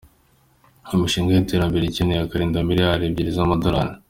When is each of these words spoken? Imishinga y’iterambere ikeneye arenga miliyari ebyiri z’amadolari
Imishinga 0.95 1.29
y’iterambere 1.31 1.83
ikeneye 1.87 2.21
arenga 2.35 2.67
miliyari 2.69 3.03
ebyiri 3.05 3.31
z’amadolari 3.37 3.93